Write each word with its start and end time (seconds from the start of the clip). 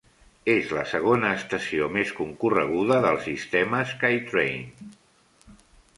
És 0.53 0.71
la 0.77 0.85
segona 0.93 1.33
estació 1.39 1.89
més 1.99 2.13
concorreguda 2.21 2.99
del 3.07 3.19
sistema 3.27 3.83
SkyTrain. 3.93 4.69